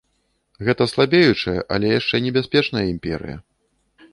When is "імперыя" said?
2.93-3.37